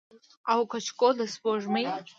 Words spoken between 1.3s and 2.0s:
سپوږمۍ